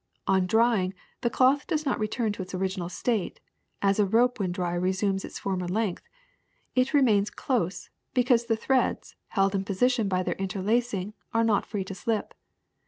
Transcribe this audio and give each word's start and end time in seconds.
On 0.25 0.47
drying, 0.47 0.95
the 1.21 1.29
cloth 1.29 1.67
does 1.67 1.85
not 1.85 1.99
return 1.99 2.31
to 2.31 2.41
its 2.41 2.55
original 2.55 2.89
state, 2.89 3.39
as 3.83 3.99
a 3.99 4.05
rope 4.07 4.39
when 4.39 4.51
dry 4.51 4.73
resumes 4.73 5.23
its 5.23 5.37
former 5.37 5.67
length; 5.67 6.01
it 6.73 6.91
remains 6.95 7.29
close, 7.29 7.91
because 8.15 8.45
the 8.47 8.57
threads, 8.57 9.15
held 9.27 9.53
in 9.53 9.63
position 9.63 10.07
by 10.07 10.23
their 10.23 10.33
interlacing, 10.37 11.13
are 11.35 11.43
not 11.43 11.67
free 11.67 11.83
to 11.83 11.93
slip. 11.93 12.33